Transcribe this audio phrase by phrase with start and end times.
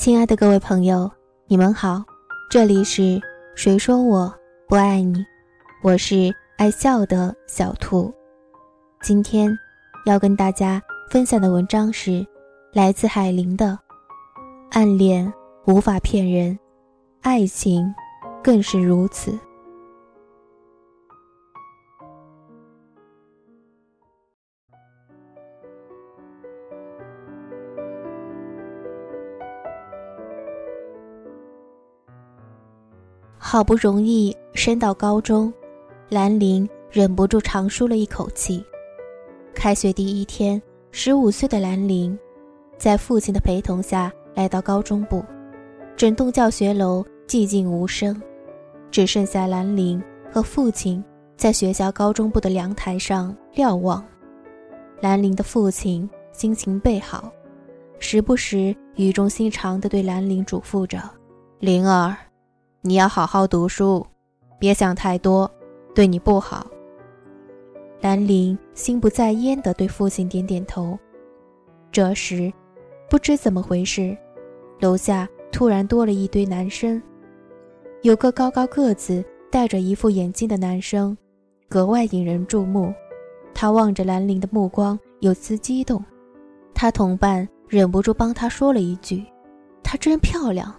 [0.00, 1.10] 亲爱的各位朋友，
[1.46, 2.02] 你们好，
[2.48, 3.20] 这里是
[3.54, 4.34] 谁说我
[4.66, 5.22] 不爱你？
[5.82, 8.10] 我是爱笑的小兔。
[9.02, 9.54] 今天
[10.06, 12.26] 要跟大家分享的文章是
[12.72, 13.66] 来自海林的
[14.70, 15.30] 《暗恋
[15.66, 16.58] 无法骗人，
[17.20, 17.94] 爱情
[18.42, 19.30] 更是如此》。
[33.52, 35.52] 好不容易升到高中，
[36.08, 38.64] 兰陵忍不住长舒了一口气。
[39.52, 42.16] 开学第一天，十五岁的兰陵，
[42.78, 45.24] 在父亲的陪同下来到高中部。
[45.96, 48.22] 整栋教学楼寂静无声，
[48.88, 51.04] 只剩下兰陵和父亲
[51.36, 54.06] 在学校高中部的阳台上瞭望。
[55.00, 57.32] 兰陵的父亲心情倍好，
[57.98, 61.02] 时不时语重心长地对兰陵嘱咐着
[61.58, 62.16] ：“灵儿。”
[62.82, 64.06] 你要好好读书，
[64.58, 65.50] 别想太多，
[65.94, 66.66] 对你不好。
[68.00, 70.98] 兰陵心不在焉地对父亲点点头。
[71.92, 72.50] 这时，
[73.10, 74.16] 不知怎么回事，
[74.80, 77.00] 楼下突然多了一堆男生。
[78.00, 81.14] 有个高高个子、戴着一副眼镜的男生，
[81.68, 82.94] 格外引人注目。
[83.52, 86.02] 他望着兰陵的目光有丝激动。
[86.72, 89.22] 他同伴忍不住帮他说了一句
[89.84, 90.74] ：“她真漂亮。”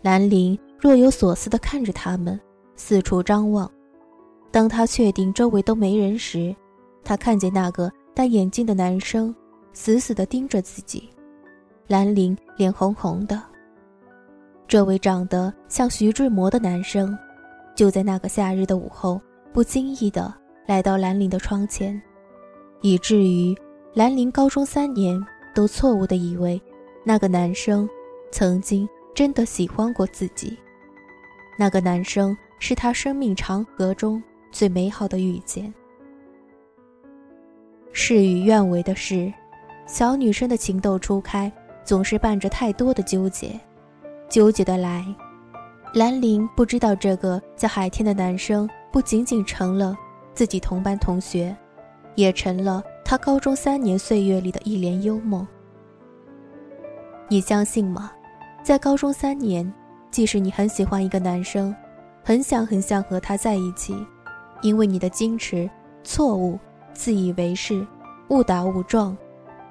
[0.00, 0.58] 兰陵。
[0.82, 2.38] 若有所思地看着他们，
[2.74, 3.70] 四处张望。
[4.50, 6.52] 当他确定周围都没人时，
[7.04, 9.32] 他看见那个戴眼镜的男生
[9.72, 11.08] 死死地盯着自己。
[11.86, 13.40] 兰陵脸红红的。
[14.66, 17.16] 这位长得像徐志摩的男生，
[17.76, 19.20] 就在那个夏日的午后，
[19.52, 20.34] 不经意地
[20.66, 22.02] 来到兰陵的窗前，
[22.80, 23.56] 以至于
[23.94, 25.24] 兰陵高中三年
[25.54, 26.60] 都错误地以为
[27.04, 27.88] 那个男生
[28.32, 30.58] 曾经真的喜欢过自己。
[31.62, 35.72] 那个男生是他生命长河中最美好的遇见。
[37.92, 39.32] 事与愿违的是，
[39.86, 41.52] 小女生的情窦初开
[41.84, 43.60] 总是伴着太多的纠结，
[44.28, 45.06] 纠结的来。
[45.94, 49.96] 兰陵不知道这个叫海天的男生不仅仅成了
[50.34, 51.56] 自己同班同学，
[52.16, 55.46] 也成了他高中三年岁月里的一帘幽梦。
[57.28, 58.10] 你相信吗？
[58.64, 59.72] 在高中三年。
[60.12, 61.74] 即使你很喜欢一个男生，
[62.22, 63.96] 很想很想和他在一起，
[64.60, 65.68] 因为你的矜持、
[66.04, 66.58] 错误、
[66.92, 67.84] 自以为是、
[68.28, 69.16] 误打误撞，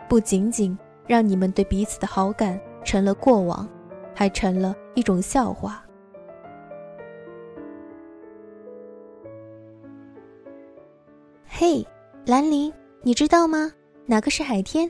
[0.09, 0.75] 不仅仅
[1.06, 3.69] 让你们对彼此的好感成了过往，
[4.16, 5.85] 还成了一种笑话。
[11.46, 11.85] 嘿，
[12.25, 12.73] 兰陵，
[13.03, 13.72] 你知道吗？
[14.08, 14.90] 哪个是海天？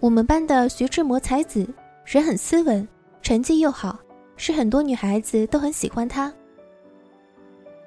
[0.00, 1.66] 我们班的徐志摩才子，
[2.04, 2.86] 人很斯文，
[3.22, 3.98] 成绩又好。
[4.36, 6.32] 是很多女孩子都很喜欢他。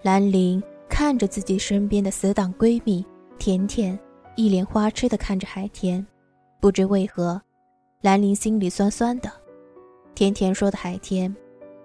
[0.01, 3.05] 兰陵看着自己身边的死党闺蜜
[3.37, 3.97] 甜甜，
[4.35, 6.05] 一脸花痴的看着海天，
[6.59, 7.41] 不知为何，
[8.01, 9.31] 兰陵心里酸酸的。
[10.15, 11.35] 甜甜说的海天，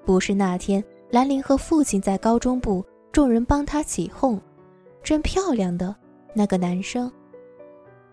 [0.04, 4.40] 不是那天兰陵和父亲在高中部众人帮他起哄，
[5.02, 5.94] 真漂亮的
[6.32, 7.10] 那个男生。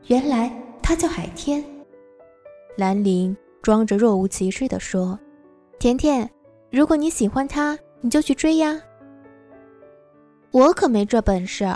[0.08, 0.52] 原来
[0.82, 1.64] 他叫海天。
[2.76, 5.18] 兰陵装着若无其事的说
[5.78, 6.30] ：“甜甜。”
[6.72, 8.80] 如果你喜欢他，你就去追呀。
[10.52, 11.68] 我可没这本事。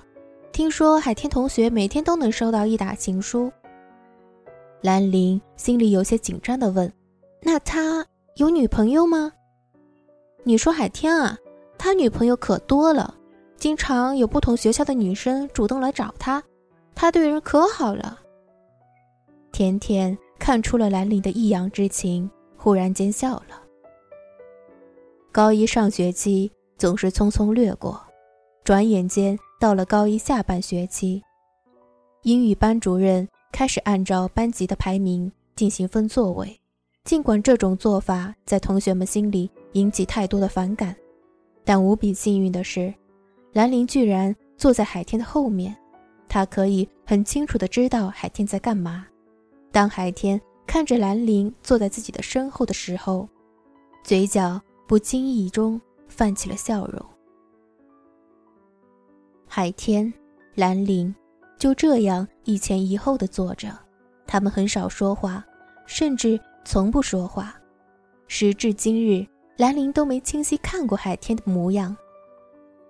[0.52, 3.52] 听说海天同学每天都能收到一打情书。
[4.82, 6.92] 兰陵心里有些紧张的问
[7.42, 8.06] ：“那他
[8.36, 9.32] 有女朋友吗？”
[10.46, 11.36] 你说海天啊，
[11.76, 13.16] 他女朋友可多了，
[13.58, 16.44] 经常有不同学校的女生主动来找他，
[16.94, 18.20] 他对人可好了。
[19.52, 23.63] 甜甜看出了兰陵的异样之情，忽然间笑了。
[25.34, 28.00] 高一上学期总是匆匆掠过，
[28.64, 31.24] 转眼间到了高一下半学期，
[32.22, 36.56] 英语班主任开始按照班级的排名进行分座位。
[37.06, 40.96] 尽管这种做法在同学们心里引起太多的反感，
[41.66, 42.94] 但无比幸运的是，
[43.54, 45.76] 兰陵居然坐在海天的后面，
[46.30, 49.08] 他可以很清楚地知道海天在干嘛。
[49.72, 53.28] 当海天看着兰陵坐在自己的身后的时候，
[54.04, 54.62] 嘴角。
[54.88, 57.04] 不经意中泛起了笑容。
[59.48, 60.12] 海天、
[60.56, 61.14] 兰陵
[61.58, 63.70] 就这样一前一后的坐着，
[64.26, 65.46] 他们很少说话，
[65.86, 67.56] 甚至从不说话。
[68.28, 69.26] 时至今日，
[69.58, 71.96] 兰陵都没清晰看过海天的模样，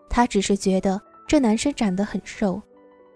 [0.09, 2.61] 他只是觉得这男生长得很瘦，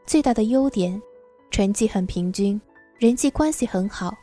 [0.06, 1.02] 最大的优点，
[1.50, 2.60] 成绩很平均，
[2.98, 4.14] 人际关系很好，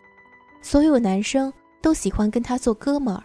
[0.60, 3.24] 所有男生都喜欢跟他做哥们儿，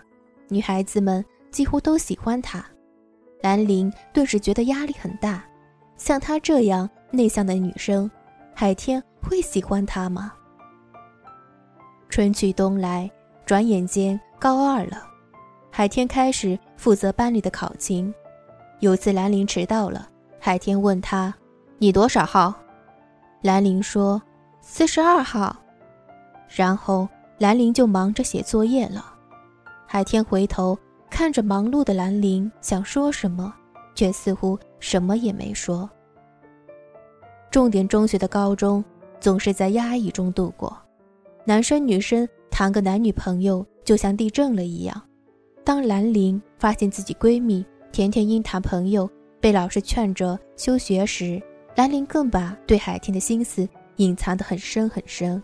[0.49, 2.63] 女孩子们几乎都喜欢他。
[3.41, 5.43] 兰陵顿时觉得压力很大，
[5.95, 8.09] 像她这样内向的女生，
[8.53, 10.33] 海天会喜欢她吗？
[12.09, 13.09] 春去冬来，
[13.45, 15.03] 转眼间高二了，
[15.71, 18.13] 海天开始负责班里的考勤。
[18.79, 20.09] 有次兰陵迟到了，
[20.39, 21.33] 海天问他
[21.79, 22.53] ：“你多少号？”
[23.41, 24.21] 兰陵说
[24.59, 25.55] ：“四十二号。”
[26.49, 27.07] 然后
[27.37, 29.13] 兰陵就忙着写作业了。
[29.91, 30.77] 海天回头。
[31.09, 33.51] 看着忙碌的兰陵，想说什么，
[33.95, 35.89] 却似乎什么也没说。
[37.49, 38.85] 重点中学的高中
[39.19, 40.77] 总是在压抑中度过，
[41.43, 45.01] 男生女生谈个男女朋友就像地震了一样。
[45.63, 49.09] 当兰陵发现自己闺蜜甜甜因谈朋友
[49.41, 51.41] 被老师劝着休学时，
[51.75, 55.41] 兰陵更把对海天的心思隐藏得很深很深。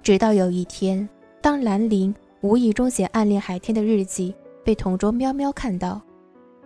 [0.00, 1.06] 直到有一天，
[1.42, 4.34] 当兰陵无意中写暗恋海天的日记。
[4.64, 5.98] 被同桌喵喵看到，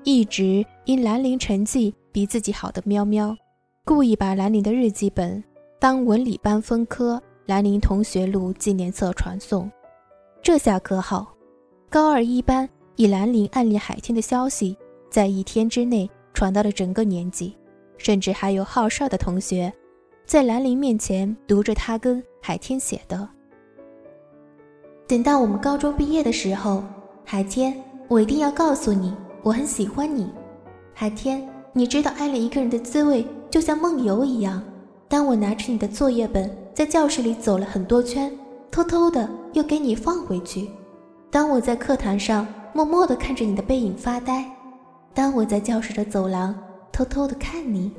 [0.02, 3.36] 一直因兰陵成绩比自己好的喵喵，
[3.84, 5.40] 故意把兰陵的日记本
[5.78, 9.70] 当文理班分科兰陵同学录纪念册传送。
[10.42, 11.32] 这下可好，
[11.88, 14.76] 高二一班以兰陵暗恋海天的消息，
[15.08, 17.56] 在一天之内传到了整个年级，
[17.98, 19.72] 甚至还有好事的同学，
[20.26, 23.28] 在兰陵面前读着他跟海天写的。
[25.12, 26.82] 等到我们高中毕业的时候，
[27.22, 27.76] 海天。
[28.08, 30.32] 我一定要告诉你，我很喜欢你，
[30.94, 31.46] 海天。
[31.74, 34.64] 你知道爱恋一个人的滋味，就像梦游一样。
[35.08, 38.32] 当我拿着你的作业本在教室里走了很多圈，
[38.70, 40.66] 偷偷的又给你放回去；
[41.30, 44.42] 当我在课堂上默默的看着你的背影发呆；
[45.12, 46.58] 当我在教室的走廊
[46.90, 47.92] 偷偷的看你。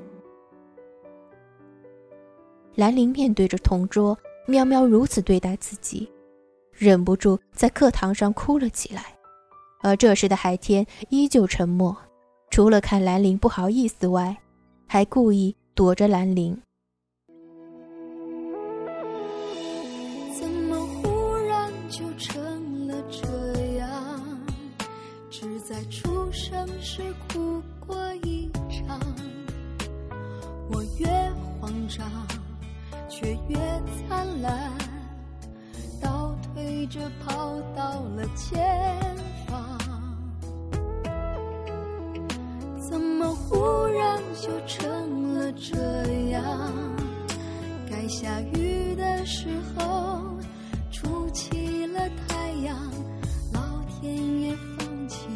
[2.74, 4.18] 兰陵面对着同桌
[4.48, 6.10] 喵喵如此对待自己，
[6.76, 9.06] 忍不住在课堂上哭了起来。
[9.82, 11.96] 而这时的海天依旧沉默，
[12.50, 14.36] 除了看兰陵不好意思外，
[14.88, 16.58] 还故意躲着兰陵。
[20.40, 24.22] 怎么忽然就成了这样？
[25.30, 29.00] 只在出生时哭过一场，
[30.72, 31.08] 我越
[31.60, 32.08] 慌张，
[33.10, 33.58] 却越
[34.08, 34.72] 灿烂，
[36.64, 38.98] 追着跑到了前
[39.48, 39.78] 方。
[42.80, 46.72] 怎么忽然就成了这样？
[47.90, 50.24] 该下雨的时候，
[50.90, 52.00] 出起了
[52.30, 52.78] 太阳，
[53.52, 55.28] 老天爷放弃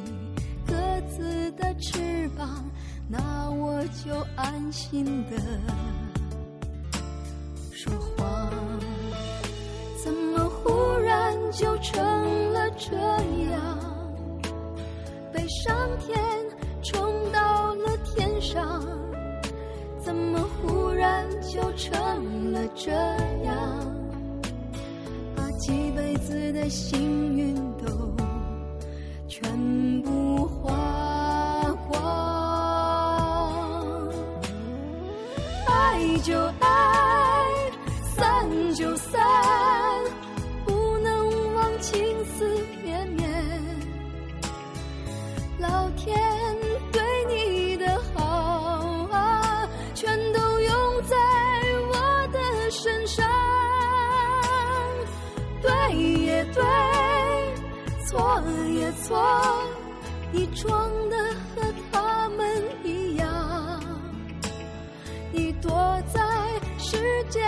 [0.66, 0.76] 各
[1.10, 2.64] 自的翅膀，
[3.10, 5.36] 那我就安心的
[11.58, 13.80] 就成了这样？
[15.34, 16.16] 被上天
[16.84, 18.86] 冲到了天上，
[20.00, 23.58] 怎么忽然就成了这样？
[25.36, 28.16] 把几辈子的幸运都
[29.28, 32.00] 全部花光，
[35.66, 37.17] 爱就爱，
[59.08, 59.64] 错，
[60.34, 61.16] 你装的
[61.56, 63.82] 和他们一样，
[65.32, 65.72] 你躲
[66.14, 66.20] 在
[66.78, 67.40] 世界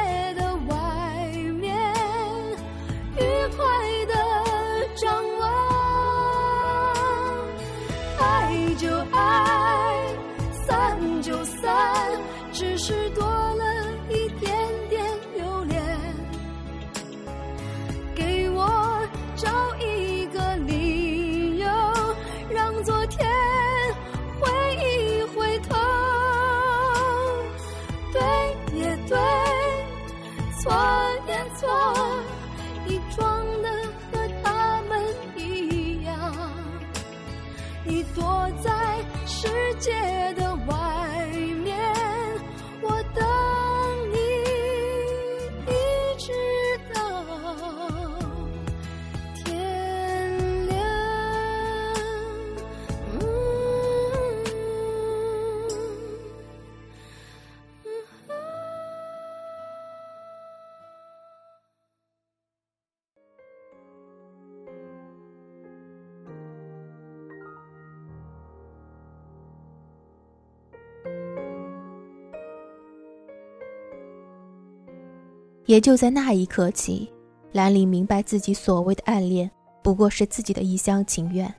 [75.69, 77.07] 也就在那一刻起，
[77.51, 79.47] 兰陵明白自己所谓的暗恋
[79.83, 81.53] 不过是自己的一厢情愿。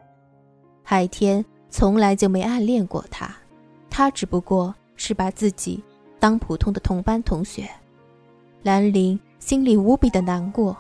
[0.82, 3.32] 海天从来就没暗恋过他，
[3.88, 5.80] 他只不过是把自己
[6.18, 7.70] 当普通的同班同学。
[8.64, 10.76] 兰陵心里无比的难过，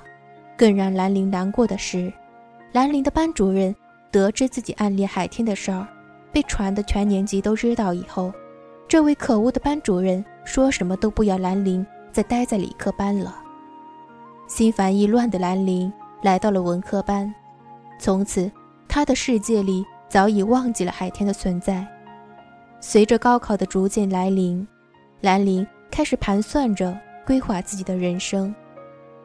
[0.58, 2.12] 更让兰陵难过的是，
[2.72, 3.72] 兰陵的班主任
[4.10, 5.86] 得知自己暗恋海天的事儿，
[6.32, 8.32] 被传的全年级都知道以后，
[8.88, 13.36] 这位可恶的班主任说什么都不要兰陵再待在理科班了。
[14.46, 17.32] 心烦意乱的兰陵来到了文科班，
[17.98, 18.50] 从此
[18.88, 21.86] 他的世界里早已忘记了海天的存在。
[22.80, 24.66] 随着高考的逐渐来临，
[25.20, 26.98] 兰陵开始盘算着。
[27.26, 28.52] 规划自己的人生。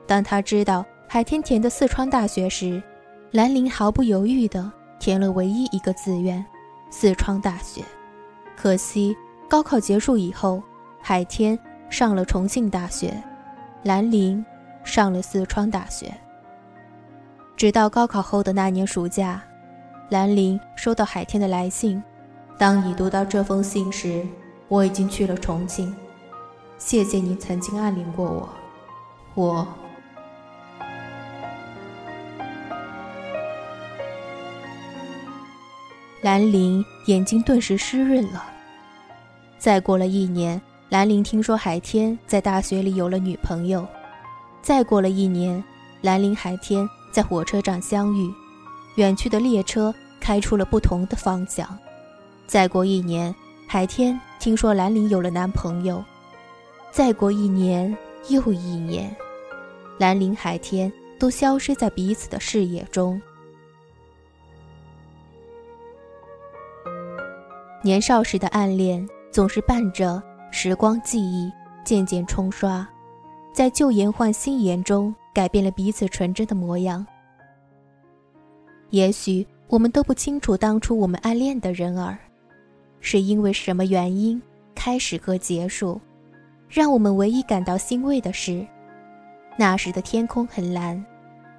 [0.05, 2.83] 当他知道海天填的四川大学时，
[3.31, 6.45] 兰陵毫不犹豫地填了唯一一个志愿——
[6.91, 7.81] 四川大学。
[8.55, 9.15] 可惜
[9.49, 10.61] 高考结束以后，
[11.01, 11.57] 海天
[11.89, 13.13] 上了重庆大学，
[13.83, 14.45] 兰陵
[14.83, 16.13] 上了四川大学。
[17.55, 19.41] 直到高考后的那年暑假，
[20.09, 22.03] 兰陵收到海天的来信
[22.59, 24.25] ：“当你读到这封信时，
[24.67, 25.95] 我已经去了重庆。”
[26.77, 28.49] 谢谢你曾经暗恋过我，
[29.35, 29.67] 我。
[36.21, 38.43] 兰陵眼睛顿时湿润了。
[39.57, 43.85] 再过了一年，兰陵听说海天在大学里有了女朋友。
[44.61, 45.63] 再过了一年，
[46.01, 48.31] 兰陵海天在火车站相遇，
[48.95, 51.67] 远去的列车开出了不同的方向。
[52.45, 53.33] 再过一年，
[53.67, 56.03] 海天听说兰陵有了男朋友。
[56.91, 57.95] 再过一年
[58.29, 59.13] 又一年，
[59.97, 63.19] 兰陵海天都消失在彼此的视野中。
[67.81, 70.21] 年少时的暗恋总是伴着
[70.57, 71.51] 时光记忆
[71.83, 72.87] 渐渐冲刷，
[73.51, 77.05] 在旧颜换新颜中改变了彼此纯真的模样。
[78.89, 82.17] 也许我们都不清楚当初我们暗恋的人儿，
[83.01, 84.41] 是因为什么原因
[84.73, 85.99] 开始和结束。
[86.69, 88.65] 让我们唯一感到欣慰的是，
[89.57, 91.05] 那时的天空很蓝，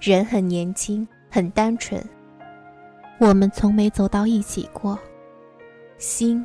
[0.01, 2.03] 人很年轻，很单纯。
[3.19, 4.99] 我们从没走到一起过，
[5.99, 6.45] 心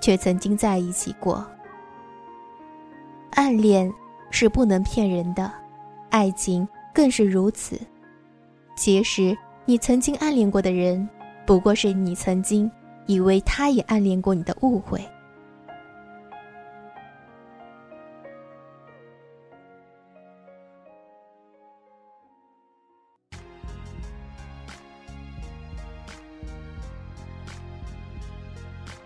[0.00, 1.44] 却曾经在一起过。
[3.32, 3.90] 暗恋
[4.30, 5.50] 是不能骗人的，
[6.10, 7.80] 爱情更是如此。
[8.76, 11.08] 其实，你曾经暗恋过的人，
[11.46, 12.70] 不过是你曾经
[13.06, 15.00] 以为他也暗恋过你的误会。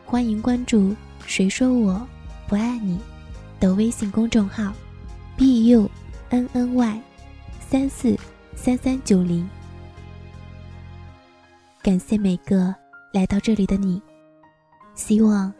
[0.04, 0.94] 欢迎关注
[1.26, 2.06] “谁说我
[2.48, 2.98] 不爱你”
[3.60, 4.72] 的微信公众号
[5.36, 5.90] ，b u
[6.30, 7.02] n n y
[7.60, 8.16] 三四
[8.54, 9.48] 三三九零。
[11.82, 12.74] 感谢每个
[13.12, 14.00] 来到这里的你，
[14.94, 15.52] 希望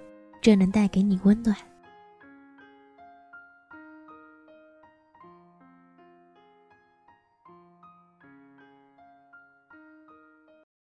[0.43, 1.57] 这能带给你温暖。